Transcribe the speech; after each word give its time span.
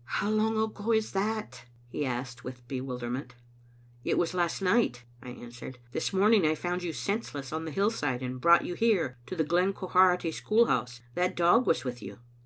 "How 0.20 0.28
long 0.28 0.58
ago 0.58 0.92
is 0.92 1.12
that?" 1.12 1.64
he 1.88 2.04
asked, 2.04 2.44
with 2.44 2.68
bewilder 2.68 3.08
ment. 3.08 3.34
"It 4.04 4.18
was 4.18 4.34
last 4.34 4.60
night," 4.60 5.04
I 5.22 5.30
answered. 5.30 5.78
"This 5.92 6.12
morning 6.12 6.44
I 6.46 6.54
found 6.54 6.82
you 6.82 6.92
senseless 6.92 7.50
on 7.50 7.64
the 7.64 7.70
hillside, 7.70 8.20
and 8.22 8.42
brought 8.42 8.66
you 8.66 8.74
here, 8.74 9.16
to 9.24 9.34
the 9.34 9.42
Glen 9.42 9.72
Quharity 9.72 10.32
school 10.34 10.66
house. 10.66 11.00
That 11.14 11.34
dog 11.34 11.66
was 11.66 11.82
with 11.82 12.02
you." 12.02 12.18